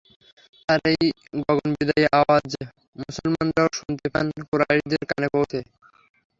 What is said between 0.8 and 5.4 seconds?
এই গগনবিদারী আওয়াজ মুসলমানরাও শুনতে পান কুরাইশদেরও কানে